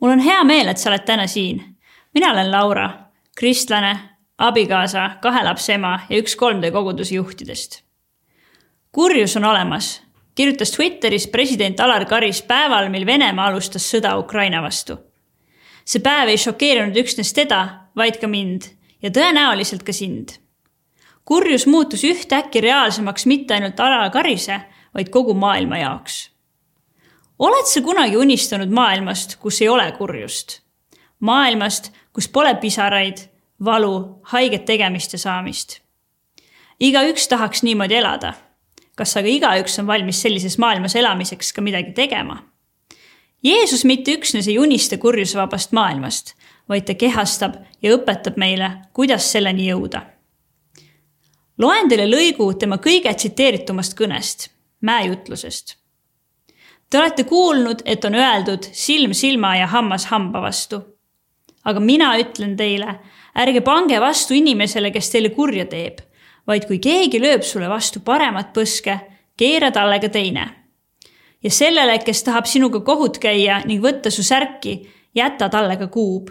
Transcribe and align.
mul 0.00 0.10
on 0.10 0.20
hea 0.20 0.44
meel, 0.44 0.68
et 0.68 0.78
sa 0.78 0.90
oled 0.90 1.04
täna 1.06 1.26
siin. 1.26 1.62
mina 2.14 2.32
olen 2.32 2.50
Laura, 2.50 2.90
kristlane, 3.36 3.98
abikaasa, 4.38 5.10
kahe 5.22 5.44
lapse 5.44 5.72
ema 5.74 6.00
ja 6.08 6.18
üks 6.18 6.36
3D 6.36 6.72
koguduse 6.72 7.14
juhtidest. 7.14 7.82
kurjus 8.92 9.36
on 9.36 9.44
olemas, 9.44 10.02
kirjutas 10.34 10.70
Twitteris 10.70 11.28
president 11.28 11.80
Alar 11.80 12.04
Karis 12.04 12.42
päeval, 12.42 12.88
mil 12.88 13.06
Venemaa 13.06 13.46
alustas 13.46 13.94
sõda 13.94 14.16
Ukraina 14.18 14.62
vastu. 14.62 14.98
see 15.84 16.02
päev 16.02 16.28
ei 16.28 16.38
šokeerinud 16.38 16.96
üksnes 16.96 17.32
teda, 17.32 17.88
vaid 17.96 18.20
ka 18.20 18.28
mind 18.28 18.70
ja 19.02 19.10
tõenäoliselt 19.10 19.82
ka 19.82 19.92
sind. 19.92 20.38
kurjus 21.24 21.66
muutus 21.66 22.04
ühtäkki 22.04 22.60
reaalsemaks 22.60 23.26
mitte 23.26 23.54
ainult 23.54 23.80
Alar 23.80 24.10
Karise, 24.10 24.60
vaid 24.94 25.10
kogu 25.10 25.34
maailma 25.34 25.78
jaoks 25.78 26.37
oled 27.38 27.66
sa 27.66 27.80
kunagi 27.80 28.16
unistanud 28.16 28.70
maailmast, 28.70 29.36
kus 29.36 29.62
ei 29.62 29.68
ole 29.68 29.92
kurjust? 29.92 30.60
maailmast, 31.20 31.92
kus 32.12 32.28
pole 32.28 32.54
pisaraid, 32.54 33.18
valu, 33.64 34.20
haiget 34.22 34.64
tegemist 34.64 35.12
ja 35.12 35.18
saamist? 35.18 35.80
igaüks 36.80 37.28
tahaks 37.28 37.62
niimoodi 37.62 37.94
elada. 37.94 38.34
kas 38.96 39.16
aga 39.16 39.28
igaüks 39.28 39.78
on 39.78 39.86
valmis 39.86 40.22
sellises 40.22 40.58
maailmas 40.58 40.96
elamiseks 40.96 41.52
ka 41.52 41.62
midagi 41.62 41.92
tegema? 41.92 42.42
Jeesus 43.42 43.84
mitte 43.84 44.16
üksnes 44.18 44.48
ei 44.48 44.58
unista 44.58 44.98
kurjusevabast 44.98 45.72
maailmast, 45.72 46.34
vaid 46.68 46.86
ta 46.86 46.94
kehastab 46.94 47.54
ja 47.82 47.94
õpetab 47.94 48.34
meile, 48.36 48.70
kuidas 48.92 49.32
selleni 49.32 49.70
jõuda. 49.70 50.02
loen 51.58 51.88
teile 51.88 52.06
lõigu 52.06 52.54
tema 52.58 52.78
kõige 52.78 53.14
tsiteeritumast 53.14 53.94
kõnest, 53.98 54.50
mäejutlusest 54.80 55.78
Te 56.90 56.98
olete 56.98 57.24
kuulnud, 57.24 57.82
et 57.84 58.04
on 58.04 58.14
öeldud 58.16 58.64
silm 58.72 59.12
silma 59.12 59.56
ja 59.56 59.66
hammas 59.66 60.06
hamba 60.08 60.40
vastu. 60.42 60.80
aga 61.64 61.80
mina 61.80 62.14
ütlen 62.16 62.54
teile, 62.56 62.94
ärge 63.36 63.60
pange 63.60 63.98
vastu 64.00 64.32
inimesele, 64.34 64.88
kes 64.90 65.10
teile 65.12 65.28
kurja 65.36 65.66
teeb, 65.68 65.98
vaid 66.46 66.64
kui 66.64 66.78
keegi 66.80 67.20
lööb 67.20 67.44
sulle 67.44 67.68
vastu 67.68 68.00
paremat 68.00 68.54
põske, 68.56 68.94
keera 69.36 69.70
talle 69.70 70.00
ka 70.00 70.08
teine. 70.08 70.46
ja 71.44 71.50
sellele, 71.50 71.98
kes 71.98 72.22
tahab 72.22 72.46
sinuga 72.46 72.80
kohut 72.80 73.18
käia 73.18 73.60
ning 73.66 73.84
võtta 73.84 74.10
su 74.10 74.22
särki, 74.22 74.88
jäta 75.14 75.48
talle 75.48 75.76
ka 75.76 75.86
kuub. 75.86 76.30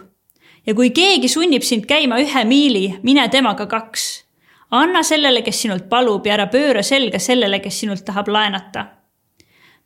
ja 0.66 0.74
kui 0.74 0.90
keegi 0.90 1.28
sunnib 1.28 1.62
sind 1.62 1.86
käima 1.86 2.18
ühe 2.18 2.44
miili, 2.44 2.98
mine 3.02 3.28
temaga 3.28 3.66
kaks. 3.66 4.24
anna 4.70 5.02
sellele, 5.02 5.42
kes 5.42 5.62
sinult 5.62 5.88
palub 5.88 6.26
ja 6.26 6.34
ära 6.34 6.46
pööra 6.46 6.82
selga 6.82 7.18
sellele, 7.18 7.60
kes 7.60 7.80
sinult 7.80 8.04
tahab 8.04 8.26
laenata 8.28 8.97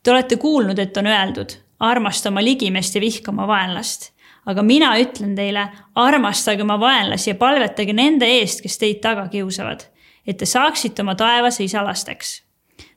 Te 0.03 0.11
olete 0.11 0.35
kuulnud, 0.35 0.79
et 0.79 0.97
on 0.97 1.07
öeldud, 1.07 1.53
armasta 1.79 2.27
oma 2.29 2.43
ligimeest 2.43 2.95
ja 2.95 3.01
vihka 3.01 3.31
oma 3.31 3.47
vaenlast. 3.47 4.11
aga 4.45 4.63
mina 4.63 4.89
ütlen 4.99 5.35
teile, 5.35 5.69
armastage 5.95 6.61
oma 6.61 6.75
vaenlasi 6.79 7.29
ja 7.29 7.35
palvetage 7.39 7.93
nende 7.95 8.27
eest, 8.27 8.59
kes 8.61 8.75
teid 8.77 8.99
taga 8.99 9.29
kiusavad, 9.31 9.85
et 10.27 10.37
te 10.37 10.45
saaksite 10.45 11.01
oma 11.01 11.15
taevase 11.15 11.63
isa 11.63 11.83
lasteks. 11.83 12.43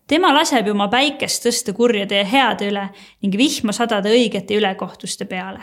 tema 0.07 0.35
laseb 0.35 0.67
ju 0.67 0.75
oma 0.75 0.89
päikest 0.89 1.47
tõsta 1.47 1.73
kurjade 1.73 2.17
ja 2.17 2.25
heade 2.25 2.69
üle 2.73 2.89
ning 3.23 3.39
vihma 3.39 3.73
sadada 3.73 4.11
õigete 4.11 4.59
ülekohtuste 4.59 5.25
peale. 5.25 5.63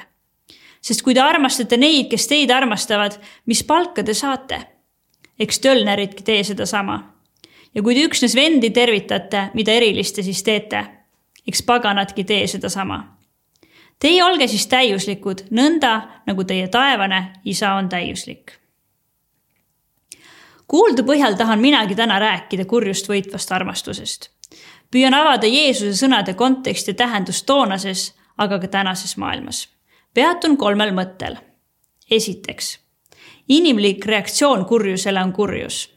sest 0.81 1.01
kui 1.01 1.13
te 1.13 1.19
armastate 1.19 1.77
neid, 1.77 2.07
kes 2.09 2.27
teid 2.27 2.51
armastavad, 2.51 3.19
mis 3.45 3.63
palka 3.63 4.03
te 4.03 4.13
saate? 4.13 4.63
eks 5.39 5.59
tölneridki 5.59 6.23
tee 6.23 6.43
sedasama. 6.43 7.13
ja 7.75 7.81
kui 7.83 7.95
te 7.95 8.07
üksnes 8.07 8.35
vendi 8.35 8.69
tervitate, 8.69 9.49
mida 9.53 9.71
erilist 9.71 10.15
te 10.15 10.23
siis 10.23 10.43
teete 10.43 11.02
eks 11.47 11.63
paganadki 11.63 12.23
tee 12.23 12.47
sedasama. 12.47 13.17
Teie 13.99 14.23
olge 14.23 14.47
siis 14.47 14.67
täiuslikud, 14.67 15.45
nõnda 15.51 15.93
nagu 16.27 16.43
teie 16.43 16.67
taevane 16.67 17.33
isa 17.45 17.73
on 17.73 17.89
täiuslik. 17.89 18.51
kuuldu 20.67 21.03
põhjal 21.03 21.37
tahan 21.37 21.59
minagi 21.59 21.95
täna 21.95 22.19
rääkida 22.19 22.65
kurjust 22.65 23.09
võitvast 23.09 23.51
armastusest. 23.51 24.29
püüan 24.91 25.13
avada 25.13 25.47
Jeesuse 25.47 26.05
sõnade 26.05 26.33
konteksti 26.33 26.91
ja 26.91 26.95
tähendust 26.95 27.45
toonases, 27.45 28.13
aga 28.37 28.59
ka 28.59 28.67
tänases 28.67 29.17
maailmas. 29.17 29.69
peatun 30.13 30.57
kolmel 30.57 30.91
mõttel. 30.91 31.37
esiteks, 32.11 32.79
inimlik 33.47 34.05
reaktsioon 34.05 34.65
kurjusele 34.65 35.23
on 35.23 35.33
kurjus 35.33 35.93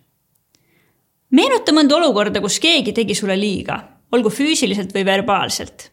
meenuta 1.30 1.72
mõnda 1.72 1.96
olukorda, 1.96 2.40
kus 2.40 2.60
keegi 2.60 2.92
tegi 2.92 3.14
sulle 3.14 3.40
liiga 3.40 3.95
olgu 4.12 4.30
füüsiliselt 4.30 4.94
või 4.94 5.04
verbaalselt. 5.04 5.90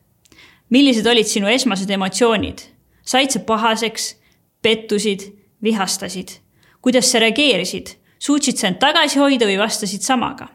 millised 0.69 1.05
olid 1.05 1.27
sinu 1.27 1.47
esmased 1.47 1.89
emotsioonid? 1.89 2.61
said 3.05 3.31
sa 3.31 3.39
pahaseks, 3.39 4.15
pettusid, 4.61 5.33
vihastasid? 5.63 6.39
kuidas 6.81 7.11
sa 7.11 7.19
reageerisid? 7.19 7.95
suutsid 8.19 8.57
sa 8.57 8.67
end 8.67 8.79
tagasi 8.79 9.19
hoida 9.19 9.45
või 9.45 9.57
vastasid 9.59 10.01
samaga? 10.01 10.47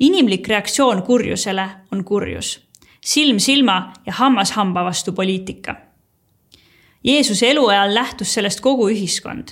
inimlik 0.00 0.48
reaktsioon 0.48 1.02
kurjusele 1.02 1.68
on 1.92 2.04
kurjus, 2.04 2.58
silm 3.04 3.38
silma 3.38 3.92
ja 4.06 4.12
hammas 4.12 4.52
hamba 4.56 4.84
vastu 4.84 5.12
poliitika. 5.12 5.76
Jeesuse 7.04 7.50
eluajal 7.50 7.94
lähtus 7.94 8.34
sellest 8.34 8.60
kogu 8.60 8.88
ühiskond. 8.88 9.48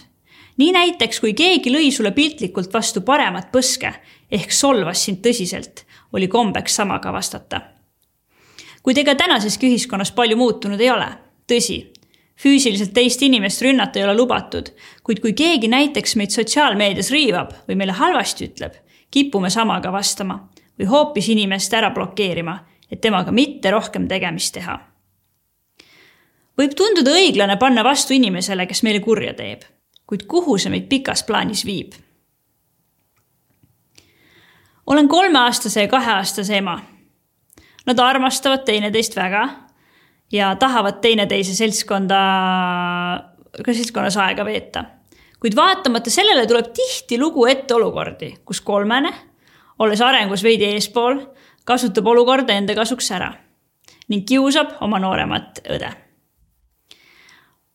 nii 0.57 0.73
näiteks, 0.73 1.21
kui 1.21 1.35
keegi 1.35 1.71
lõi 1.71 1.93
sulle 1.93 2.11
piltlikult 2.11 2.73
vastu 2.75 3.01
paremat 3.01 3.53
põske 3.53 3.93
ehk 4.31 4.53
solvas 4.53 5.05
sind 5.05 5.21
tõsiselt 5.27 5.85
oli 6.13 6.29
kombeks 6.29 6.77
samaga 6.77 7.13
vastata. 7.13 7.61
kuid 8.83 8.99
ega 8.99 9.15
tänaseski 9.15 9.69
ühiskonnas 9.69 10.13
palju 10.13 10.37
muutunud 10.37 10.81
ei 10.81 10.91
ole, 10.91 11.09
tõsi, 11.51 11.93
füüsiliselt 12.43 12.95
teist 12.95 13.23
inimest 13.23 13.63
rünnata 13.63 13.99
ei 13.99 14.05
ole 14.05 14.15
lubatud, 14.17 14.71
kuid 15.03 15.21
kui 15.21 15.33
keegi 15.33 15.69
näiteks 15.69 16.17
meid 16.17 16.33
sotsiaalmeedias 16.33 17.11
riivab 17.11 17.53
või 17.69 17.77
meile 17.77 17.93
halvasti 17.93 18.49
ütleb, 18.49 18.79
kipume 19.11 19.51
samaga 19.51 19.93
vastama 19.93 20.39
või 20.79 20.89
hoopis 20.89 21.29
inimest 21.29 21.75
ära 21.75 21.91
blokeerima, 21.91 22.59
et 22.91 23.01
temaga 23.01 23.33
mitte 23.33 23.71
rohkem 23.71 24.09
tegemist 24.09 24.55
teha. 24.55 24.79
võib 26.59 26.75
tunduda 26.75 27.11
õiglane 27.11 27.59
panna 27.59 27.85
vastu 27.85 28.15
inimesele, 28.15 28.67
kes 28.67 28.83
meile 28.83 29.01
kurja 29.01 29.35
teeb, 29.35 29.63
kuid 30.07 30.27
kuhu 30.27 30.59
see 30.59 30.71
meid 30.71 30.89
pikas 30.89 31.23
plaanis 31.23 31.67
viib 31.67 31.93
olen 34.89 35.09
kolmeaastase 35.09 35.83
ja 35.83 35.89
kaheaastase 35.89 36.57
ema. 36.57 36.81
Nad 37.87 37.99
armastavad 37.99 38.65
teineteist 38.65 39.17
väga 39.17 39.49
ja 40.33 40.57
tahavad 40.57 41.01
teineteise 41.01 41.55
seltskonda, 41.55 42.21
ka 43.65 43.73
seltskonnas 43.73 44.17
aega 44.17 44.45
veeta. 44.45 44.85
kuid 45.41 45.57
vaatamata 45.57 46.11
sellele 46.11 46.47
tuleb 46.47 46.73
tihtilugu 46.75 47.47
ette 47.47 47.75
olukordi, 47.75 48.33
kus 48.45 48.61
kolmene, 48.61 49.13
olles 49.79 50.01
arengus 50.01 50.43
veidi 50.43 50.65
eespool, 50.65 51.21
kasutab 51.65 52.07
olukorda 52.07 52.53
enda 52.53 52.75
kasuks 52.75 53.11
ära 53.13 53.33
ning 54.09 54.25
kiusab 54.27 54.79
oma 54.81 54.99
nooremat 54.99 55.61
õde. 55.69 55.93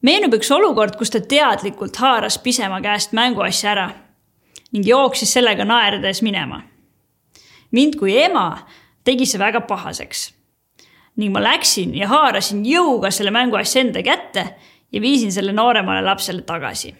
meenub 0.02 0.34
üks 0.34 0.52
olukord, 0.52 0.98
kus 0.98 1.10
ta 1.10 1.22
teadlikult 1.22 1.96
haaras 1.96 2.38
pisema 2.38 2.82
käest 2.82 3.14
mänguasja 3.14 3.72
ära 3.72 3.90
ning 4.74 4.88
jooksis 4.88 5.34
sellega 5.34 5.66
naerdes 5.66 6.22
minema 6.22 6.73
mind 7.74 7.98
kui 8.00 8.16
ema 8.22 8.48
tegi 9.04 9.26
see 9.26 9.42
väga 9.42 9.66
pahaseks. 9.68 10.32
ning 11.16 11.34
ma 11.34 11.42
läksin 11.44 11.94
ja 11.94 12.08
haarasin 12.10 12.64
jõuga 12.66 13.12
selle 13.14 13.32
mänguasja 13.32 13.82
enda 13.84 14.02
kätte 14.02 14.46
ja 14.92 15.02
viisin 15.02 15.32
selle 15.32 15.54
nooremale 15.54 16.02
lapsele 16.02 16.42
tagasi. 16.42 16.96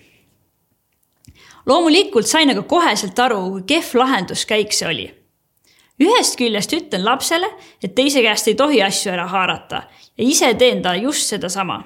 loomulikult 1.66 2.28
sain 2.28 2.50
aga 2.50 2.62
koheselt 2.62 3.20
aru, 3.20 3.50
kui 3.52 3.64
kehv 3.68 3.96
lahenduskäik 3.96 4.74
see 4.74 4.88
oli. 4.88 5.08
ühest 6.02 6.38
küljest 6.38 6.74
ütlen 6.74 7.06
lapsele, 7.06 7.50
et 7.84 7.96
teise 7.96 8.22
käest 8.22 8.48
ei 8.48 8.56
tohi 8.56 8.82
asju 8.82 9.12
ära 9.14 9.28
haarata 9.28 9.84
ja 10.18 10.24
ise 10.26 10.54
teen 10.54 10.82
talle 10.82 11.04
just 11.04 11.30
sedasama. 11.30 11.84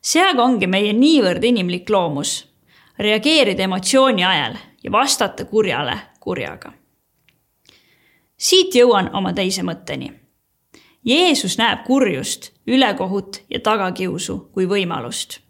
see 0.00 0.24
aga 0.24 0.42
ongi 0.42 0.66
meie 0.66 0.92
niivõrd 0.92 1.44
inimlik 1.44 1.90
loomus, 1.90 2.46
reageerida 2.98 3.62
emotsiooni 3.62 4.24
ajal 4.24 4.56
ja 4.82 4.92
vastata 4.92 5.44
kurjale 5.44 5.96
kurjaga 6.20 6.79
siit 8.40 8.74
jõuan 8.74 9.10
oma 9.16 9.32
teise 9.36 9.62
mõtteni. 9.66 10.10
Jeesus 11.04 11.56
näeb 11.60 11.84
kurjust, 11.86 12.50
ülekohut 12.68 13.42
ja 13.50 13.60
tagakiusu 13.60 14.38
kui 14.52 14.66
võimalust. 14.68 15.40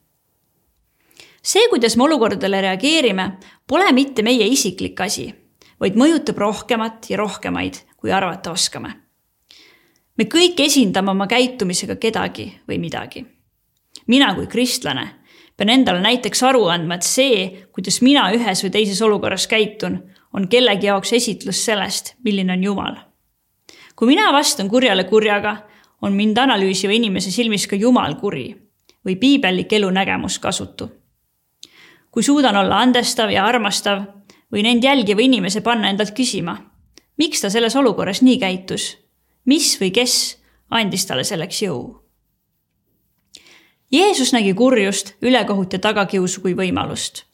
see, 1.43 1.69
kuidas 1.71 1.97
me 1.97 2.05
olukordadele 2.05 2.61
reageerime, 2.61 3.39
pole 3.67 3.93
mitte 3.93 4.23
meie 4.23 4.47
isiklik 4.47 5.01
asi, 5.01 5.35
vaid 5.81 5.97
mõjutab 5.97 6.39
rohkemat 6.39 7.11
ja 7.11 7.17
rohkemaid, 7.17 7.81
kui 7.97 8.13
arvata 8.13 8.53
oskame. 8.53 8.95
me 10.17 10.25
kõik 10.25 10.61
esindame 10.61 11.11
oma 11.11 11.27
käitumisega 11.27 11.97
kedagi 11.97 12.61
või 12.69 12.79
midagi. 12.79 13.27
mina 14.07 14.35
kui 14.35 14.47
kristlane 14.47 15.21
pean 15.57 15.69
endale 15.69 16.01
näiteks 16.01 16.43
aru 16.43 16.67
andma, 16.67 16.95
et 16.95 17.03
see, 17.03 17.67
kuidas 17.73 18.01
mina 18.03 18.31
ühes 18.33 18.63
või 18.65 18.71
teises 18.71 19.03
olukorras 19.03 19.47
käitun, 19.47 19.99
on 20.35 20.49
kellegi 20.49 20.87
jaoks 20.87 21.13
esitlus 21.13 21.65
sellest, 21.65 22.15
milline 22.25 22.53
on 22.53 22.65
Jumal. 22.65 22.97
kui 23.97 24.07
mina 24.09 24.33
vastan 24.33 24.69
kurjale 24.69 25.05
kurjaga, 25.05 25.57
on 26.03 26.13
mind 26.13 26.39
analüüsiva 26.39 26.93
inimese 26.93 27.31
silmis 27.31 27.67
ka 27.69 27.77
jumal 27.77 28.15
kuri 28.21 28.49
või 29.05 29.17
piibellik 29.17 29.73
elunägemus 29.73 30.39
kasutu. 30.39 30.91
kui 32.11 32.23
suudan 32.23 32.57
olla 32.57 32.81
andestav 32.81 33.31
ja 33.31 33.45
armastav, 33.45 34.03
võin 34.53 34.67
end 34.67 34.85
jälgiva 34.85 35.23
inimese 35.23 35.61
panna 35.61 35.91
endalt 35.91 36.15
küsima, 36.17 36.57
miks 37.17 37.41
ta 37.41 37.51
selles 37.51 37.77
olukorras 37.77 38.23
nii 38.23 38.39
käitus, 38.39 38.97
mis 39.45 39.77
või 39.81 39.91
kes 39.91 40.15
andis 40.71 41.07
talle 41.07 41.25
selleks 41.25 41.63
jõu. 41.63 42.01
Jeesus 43.93 44.33
nägi 44.33 44.55
kurjust, 44.55 45.17
ülekohut 45.23 45.73
ja 45.73 45.79
tagakiusu 45.79 46.41
kui 46.41 46.55
võimalust. 46.55 47.25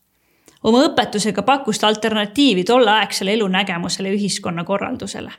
Oma 0.62 0.84
õpetusega 0.88 1.42
pakkus 1.42 1.78
ta 1.78 1.88
alternatiivi 1.88 2.64
tolleaegsele 2.64 3.32
elunägemusele 3.32 4.08
ja 4.08 4.14
ühiskonnakorraldusele. 4.14 5.32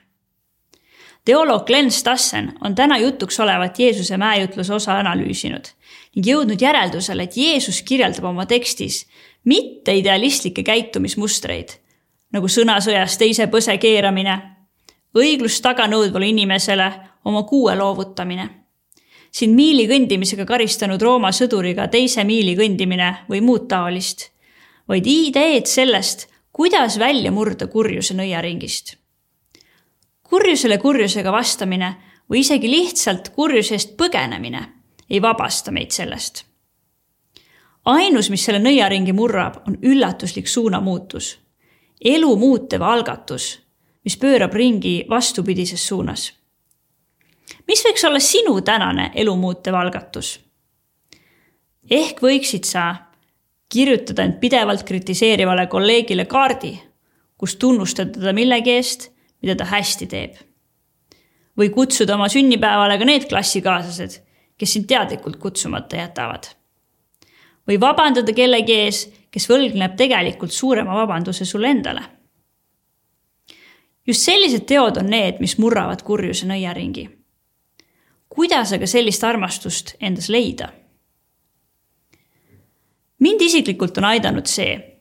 Teoloog 1.25 1.65
Glen 1.67 1.91
Stassen 1.91 2.53
on 2.63 2.75
täna 2.75 2.97
jutuks 2.97 3.39
olevat 3.39 3.79
Jeesuse 3.79 4.17
mäejutluse 4.17 4.73
osa 4.73 4.99
analüüsinud 4.99 5.73
ning 6.15 6.27
jõudnud 6.27 6.61
järeldusele, 6.61 7.23
et 7.23 7.37
Jeesus 7.37 7.81
kirjeldab 7.81 8.23
oma 8.29 8.45
tekstis 8.45 9.05
mitte 9.43 9.93
idealistlikke 9.93 10.63
käitumismustreid 10.63 11.75
nagu 12.33 12.49
sõnasõjas 12.51 13.17
teise 13.19 13.47
põse 13.51 13.77
keeramine, 13.81 14.37
õiglust 15.17 15.63
taga 15.63 15.87
nõudvale 15.89 16.29
inimesele 16.31 16.87
oma 17.27 17.43
kuue 17.47 17.75
loovutamine, 17.75 18.47
sind 19.31 19.55
miili 19.55 19.87
kõndimisega 19.89 20.45
karistanud 20.47 21.01
Rooma 21.01 21.31
sõduriga 21.35 21.87
teise 21.91 22.23
miili 22.27 22.55
kõndimine 22.59 23.13
või 23.29 23.41
muud 23.43 23.67
taolist, 23.71 24.29
vaid 24.87 25.07
ideed 25.07 25.65
sellest, 25.65 26.27
kuidas 26.51 26.99
välja 26.99 27.31
murda 27.31 27.67
kurjuse 27.67 28.13
nõiaringist 28.13 28.97
kurjusele 30.29 30.77
kurjusega 30.77 31.31
vastamine 31.31 31.95
või 32.29 32.43
isegi 32.43 32.69
lihtsalt 32.71 33.31
kurjusest 33.35 33.95
põgenemine 33.99 34.63
ei 35.09 35.21
vabasta 35.21 35.71
meid 35.71 35.91
sellest. 35.91 36.43
ainus, 37.85 38.29
mis 38.29 38.43
selle 38.45 38.59
nõiaringi 38.59 39.13
murrab, 39.13 39.61
on 39.67 39.77
üllatuslik 39.81 40.47
suunamuutus, 40.47 41.37
elu 42.01 42.35
muutev 42.35 42.81
algatus, 42.81 43.59
mis 44.03 44.17
pöörab 44.17 44.53
ringi 44.53 45.05
vastupidises 45.09 45.87
suunas. 45.87 46.33
mis 47.67 47.83
võiks 47.83 48.07
olla 48.07 48.19
sinu 48.19 48.61
tänane 48.61 49.11
elu 49.15 49.35
muutev 49.35 49.75
algatus? 49.75 50.39
ehk 51.89 52.19
võiksid 52.21 52.63
sa 52.63 53.06
kirjutada 53.69 54.23
end 54.23 54.39
pidevalt 54.39 54.83
kritiseerivale 54.83 55.67
kolleegile 55.67 56.25
kaardi, 56.25 56.73
kus 57.37 57.55
tunnustada 57.55 58.11
teda 58.19 58.33
millegi 58.33 58.71
eest 58.71 59.09
mida 59.41 59.55
ta 59.55 59.65
hästi 59.65 60.07
teeb. 60.07 60.35
või 61.57 61.71
kutsuda 61.73 62.13
oma 62.13 62.27
sünnipäevale 62.29 62.99
ka 63.01 63.05
need 63.05 63.23
klassikaaslased, 63.29 64.19
kes 64.57 64.73
sind 64.73 64.85
teadlikult 64.87 65.39
kutsumata 65.41 65.97
jätavad. 65.97 66.47
või 67.67 67.79
vabandada 67.79 68.33
kellegi 68.33 68.73
ees, 68.73 69.11
kes 69.31 69.49
võlgneb 69.49 69.95
tegelikult 69.97 70.51
suurema 70.51 70.93
vabanduse 70.93 71.45
sulle 71.45 71.67
endale. 71.67 72.03
just 74.07 74.21
sellised 74.21 74.65
teod 74.65 74.97
on 74.97 75.09
need, 75.09 75.39
mis 75.39 75.57
murravad 75.57 76.03
kurjuse 76.03 76.45
nõiaringi. 76.45 77.09
kuidas 78.29 78.73
aga 78.73 78.87
sellist 78.87 79.23
armastust 79.23 79.95
endas 79.99 80.29
leida? 80.29 80.73
Mind 83.19 83.41
isiklikult 83.41 83.97
on 83.97 84.05
aidanud 84.05 84.45
see 84.45 84.97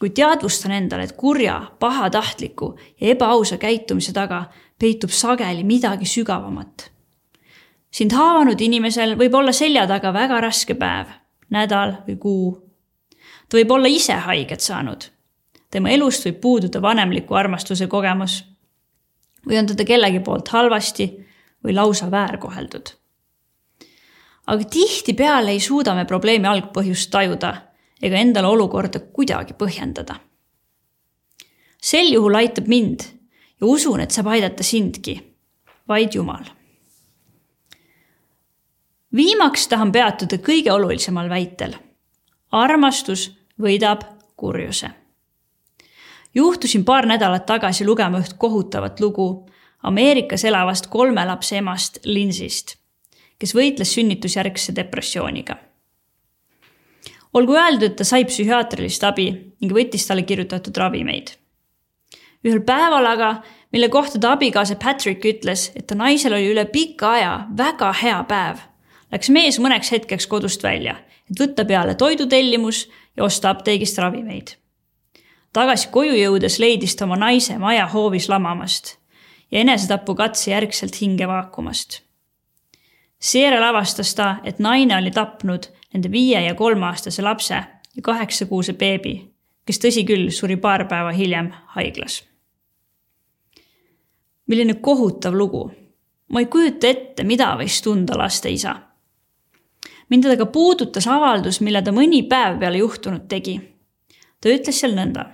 kui 0.00 0.10
teadvustan 0.16 0.72
endale, 0.72 1.04
et 1.04 1.12
kurja, 1.12 1.60
pahatahtliku 1.78 2.72
ja 3.00 3.12
ebaausa 3.12 3.58
käitumise 3.60 4.12
taga 4.16 4.44
peitub 4.80 5.10
sageli 5.10 5.64
midagi 5.64 6.08
sügavamat. 6.08 6.90
sind 7.90 8.12
haavanud 8.12 8.60
inimesel 8.60 9.16
võib 9.18 9.34
olla 9.34 9.52
selja 9.52 9.86
taga 9.86 10.12
väga 10.12 10.40
raske 10.40 10.74
päev, 10.74 11.06
nädal 11.50 11.96
või 12.06 12.16
kuu. 12.16 12.70
ta 13.48 13.58
võib 13.58 13.70
olla 13.70 13.88
ise 13.88 14.12
haiget 14.12 14.60
saanud. 14.60 15.04
tema 15.70 15.90
elust 15.90 16.24
võib 16.24 16.40
puududa 16.40 16.82
vanemliku 16.82 17.34
armastuse 17.34 17.86
kogemus. 17.86 18.44
või 19.46 19.58
on 19.58 19.66
teda 19.66 19.84
kellegi 19.84 20.20
poolt 20.20 20.48
halvasti 20.48 21.26
või 21.64 21.74
lausa 21.74 22.10
väärkoheldud. 22.10 22.99
Aga 24.50 24.64
tihtipeale 24.64 25.54
ei 25.54 25.60
suuda 25.62 25.94
me 25.94 26.04
probleemi 26.04 26.48
algpõhjust 26.50 27.10
tajuda 27.12 27.52
ega 28.02 28.18
endale 28.18 28.48
olukorda 28.50 29.00
kuidagi 29.14 29.54
põhjendada. 29.54 30.16
sel 31.82 32.12
juhul 32.12 32.34
aitab 32.34 32.66
mind 32.68 33.04
ja 33.60 33.66
usun, 33.66 34.00
et 34.00 34.10
saab 34.10 34.26
aidata 34.26 34.62
sindki, 34.62 35.20
vaid 35.88 36.14
Jumal. 36.14 36.44
viimaks 39.16 39.68
tahan 39.68 39.92
peatuda 39.92 40.38
kõige 40.38 40.72
olulisemal 40.72 41.28
väitel. 41.28 41.74
armastus 42.52 43.30
võidab 43.60 44.02
kurjuse. 44.36 44.90
juhtusin 46.34 46.84
paar 46.84 47.06
nädalat 47.06 47.46
tagasi 47.46 47.84
lugema 47.84 48.18
üht 48.18 48.34
kohutavat 48.38 49.00
lugu 49.00 49.46
Ameerikas 49.82 50.44
elavast 50.44 50.86
kolme 50.86 51.24
lapse 51.24 51.56
emast 51.56 51.98
Linsist, 52.04 52.76
kes 53.40 53.56
võitles 53.56 53.96
sünnitusjärgse 53.96 54.76
depressiooniga 54.76 55.56
olgu 57.34 57.54
öeldud, 57.56 57.94
ta 57.96 58.04
sai 58.06 58.24
psühhiaatrilist 58.28 59.04
abi 59.06 59.28
ning 59.60 59.74
võttis 59.74 60.06
talle 60.06 60.24
kirjutatud 60.26 60.76
ravimeid. 60.76 61.36
ühel 62.44 62.62
päeval 62.64 63.06
aga, 63.06 63.30
mille 63.72 63.88
kohta 63.88 64.18
ta 64.18 64.32
abikaasa 64.32 64.76
Patrick 64.76 65.24
ütles, 65.24 65.70
et 65.76 65.86
ta 65.86 65.94
naisel 65.94 66.32
oli 66.32 66.50
üle 66.52 66.64
pika 66.64 67.12
aja 67.12 67.32
väga 67.56 67.92
hea 68.02 68.22
päev, 68.24 68.62
läks 69.12 69.28
mees 69.28 69.58
mõneks 69.58 69.92
hetkeks 69.92 70.26
kodust 70.26 70.62
välja, 70.62 70.96
et 71.30 71.40
võtta 71.40 71.64
peale 71.64 71.94
toidutellimus 71.94 72.88
ja 73.16 73.24
osta 73.24 73.50
apteegist 73.50 73.98
ravimeid. 73.98 74.56
tagasi 75.52 75.88
koju 75.90 76.14
jõudes 76.14 76.58
leidis 76.58 76.96
ta 76.96 77.04
oma 77.04 77.16
naise 77.16 77.58
maja 77.58 77.86
hoovis 77.86 78.28
lamamast 78.28 78.96
ja 79.50 79.60
enesetapukatse 79.60 80.50
järgselt 80.50 81.00
hinge 81.00 81.26
vaakumast. 81.28 82.02
Seejärel 83.20 83.62
avastas 83.62 84.14
ta, 84.14 84.36
et 84.44 84.58
naine 84.58 84.96
oli 84.96 85.10
tapnud 85.10 85.68
nende 85.94 86.10
viie 86.10 86.40
ja 86.40 86.54
kolmeaastase 86.54 87.22
lapse 87.22 87.54
ja 87.96 88.02
kaheksakuuse 88.02 88.72
beebi, 88.72 89.14
kes 89.66 89.80
tõsi 89.82 90.04
küll, 90.06 90.30
suri 90.30 90.56
paar 90.56 90.86
päeva 90.88 91.12
hiljem 91.12 91.52
haiglas. 91.76 92.24
milline 94.46 94.74
kohutav 94.74 95.34
lugu. 95.34 95.72
ma 96.28 96.40
ei 96.40 96.46
kujuta 96.46 96.86
ette, 96.86 97.24
mida 97.24 97.56
võis 97.56 97.82
tunda 97.82 98.18
laste 98.18 98.50
isa. 98.50 98.76
mind 100.08 100.24
aga 100.24 100.46
puudutas 100.46 101.06
avaldus, 101.06 101.60
mille 101.60 101.82
ta 101.82 101.90
mõni 101.92 102.22
päev 102.28 102.58
peale 102.58 102.78
juhtunut 102.78 103.28
tegi. 103.28 103.60
ta 104.40 104.48
ütles 104.48 104.80
seal 104.80 104.94
nõnda. 104.94 105.26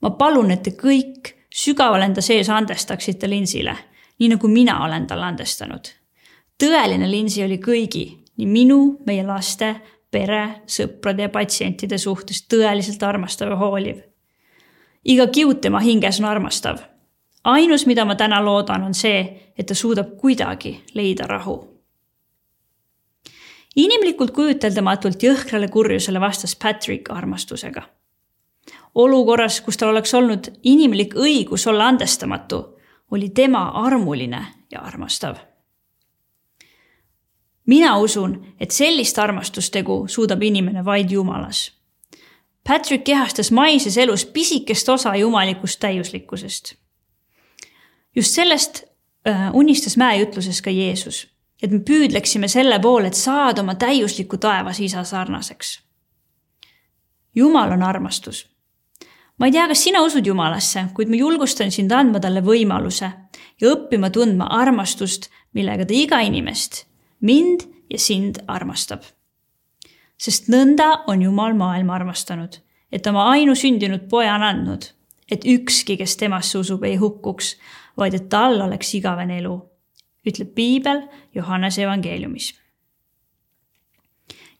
ma 0.00 0.10
palun, 0.10 0.50
et 0.50 0.62
te 0.62 0.70
kõik 0.70 1.34
sügaval 1.50 2.02
enda 2.02 2.20
sees 2.20 2.48
andestaksite 2.48 3.28
linsile, 3.28 3.76
nii 4.18 4.28
nagu 4.28 4.48
mina 4.48 4.84
olen 4.84 5.06
talle 5.06 5.24
andestanud. 5.24 5.99
Tõeline 6.60 7.10
linsi 7.10 7.44
oli 7.44 7.58
kõigi 7.58 8.04
nii 8.40 8.48
minu, 8.48 8.80
meie 9.06 9.24
laste, 9.26 9.74
pere, 10.10 10.62
sõprade 10.68 11.26
ja 11.26 11.32
patsientide 11.32 11.98
suhtes 12.00 12.44
tõeliselt 12.50 13.02
armastav 13.06 13.52
ja 13.52 13.58
hooliv. 13.60 14.00
iga 15.04 15.26
kiud 15.26 15.60
tema 15.60 15.80
hinges 15.80 16.20
on 16.20 16.26
armastav. 16.26 16.78
ainus, 17.44 17.86
mida 17.86 18.04
ma 18.04 18.14
täna 18.14 18.44
loodan, 18.44 18.82
on 18.82 18.94
see, 18.94 19.52
et 19.58 19.66
ta 19.66 19.74
suudab 19.74 20.16
kuidagi 20.16 20.80
leida 20.94 21.26
rahu. 21.26 21.68
inimlikult 23.76 24.30
kujuteldamatult 24.30 25.22
jõhkrale 25.22 25.68
kurjusele 25.68 26.20
vastas 26.20 26.56
Patrick 26.56 27.10
armastusega. 27.10 27.82
olukorras, 28.94 29.60
kus 29.60 29.76
tal 29.76 29.88
oleks 29.88 30.14
olnud 30.14 30.52
inimlik 30.62 31.14
õigus 31.14 31.66
olla 31.66 31.86
andestamatu, 31.86 32.78
oli 33.10 33.28
tema 33.28 33.70
armuline 33.74 34.46
ja 34.70 34.80
armastav 34.80 35.49
mina 37.70 37.96
usun, 37.98 38.34
et 38.60 38.74
sellist 38.74 39.18
armastustegu 39.18 40.04
suudab 40.10 40.42
inimene 40.42 40.82
vaid 40.84 41.10
Jumalas. 41.10 41.68
Patrick 42.66 43.04
kehastas 43.06 43.52
maises 43.54 43.96
elus 43.98 44.24
pisikest 44.26 44.88
osa 44.88 45.14
jumalikust 45.16 45.80
täiuslikkusest. 45.80 46.74
just 48.16 48.34
sellest 48.34 48.82
äh, 49.28 49.50
unistas 49.54 49.96
mäejutluses 49.96 50.62
ka 50.62 50.70
Jeesus, 50.70 51.28
et 51.62 51.70
me 51.70 51.78
püüdleksime 51.78 52.48
selle 52.48 52.80
poole, 52.80 53.06
et 53.06 53.14
saada 53.14 53.62
oma 53.62 53.74
täiusliku 53.74 54.36
taevas 54.36 54.80
isa 54.80 55.04
sarnaseks. 55.04 55.80
Jumal 57.34 57.72
on 57.72 57.82
armastus. 57.82 58.46
ma 59.38 59.46
ei 59.46 59.52
tea, 59.52 59.68
kas 59.68 59.84
sina 59.84 60.02
usud 60.02 60.26
Jumalasse, 60.26 60.84
kuid 60.94 61.08
ma 61.08 61.16
julgustan 61.16 61.70
sind 61.70 61.92
andma 61.92 62.20
talle 62.20 62.42
võimaluse 62.42 63.12
ja 63.60 63.72
õppima 63.72 64.10
tundma 64.10 64.50
armastust, 64.58 65.30
millega 65.54 65.86
ta 65.86 65.94
iga 65.94 66.20
inimest 66.20 66.89
mind 67.20 67.66
ja 67.90 67.98
sind 67.98 68.42
armastab. 68.48 69.02
sest 70.20 70.50
nõnda 70.52 71.04
on 71.08 71.22
Jumal 71.22 71.54
maailma 71.56 71.94
armastanud, 71.94 72.58
et 72.92 73.06
oma 73.06 73.30
ainusündinud 73.32 74.08
poja 74.08 74.34
on 74.34 74.42
andnud, 74.42 74.84
et 75.30 75.46
ükski, 75.48 75.96
kes 75.96 76.16
temasse 76.20 76.58
usub, 76.58 76.84
ei 76.84 76.96
hukkuks, 77.00 77.54
vaid 77.96 78.14
et 78.14 78.28
tal 78.28 78.60
oleks 78.60 78.94
igavene 78.94 79.38
elu. 79.38 79.56
ütleb 80.26 80.50
piibel 80.54 81.06
Johannese 81.34 81.82
evangeeliumis. 81.82 82.52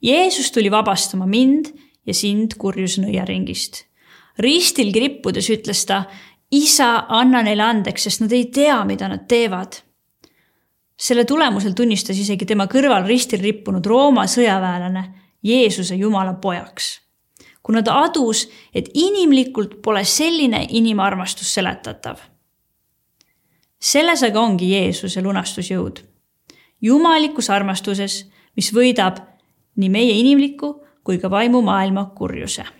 Jeesus 0.02 0.50
tuli 0.50 0.70
vabastama 0.70 1.26
mind 1.26 1.66
ja 2.06 2.14
sind 2.14 2.56
kurjuse 2.58 3.02
nõiaringist. 3.02 3.84
ristil 4.38 4.92
krippudes 4.92 5.50
ütles 5.52 5.84
ta, 5.84 6.04
isa, 6.50 7.04
anna 7.08 7.42
neile 7.42 7.62
andeks, 7.62 8.06
sest 8.08 8.22
nad 8.24 8.32
ei 8.32 8.46
tea, 8.46 8.78
mida 8.84 9.08
nad 9.08 9.26
teevad. 9.28 9.82
Selle 11.00 11.24
tulemusel 11.24 11.72
tunnistas 11.72 12.18
isegi 12.20 12.46
tema 12.46 12.66
kõrval 12.68 13.06
ristil 13.08 13.40
rippunud 13.40 13.86
Rooma 13.86 14.26
sõjaväelane 14.28 15.04
Jeesuse 15.42 15.96
Jumala 15.96 16.34
pojaks. 16.34 17.00
kuna 17.62 17.82
ta 17.82 18.02
adus, 18.02 18.48
et 18.74 18.88
inimlikult 18.94 19.82
pole 19.82 20.04
selline 20.04 20.66
inimarmastus 20.68 21.54
seletatav. 21.54 22.18
selles 23.78 24.22
aga 24.22 24.40
ongi 24.40 24.72
Jeesuse 24.72 25.22
lunastusjõud. 25.22 26.00
jumalikus 26.80 27.50
armastuses, 27.50 28.30
mis 28.56 28.72
võidab 28.72 29.24
nii 29.76 29.88
meie 29.88 30.12
inimliku 30.12 30.82
kui 31.04 31.18
ka 31.18 31.30
vaimumaailma 31.30 32.04
kurjuse 32.14 32.79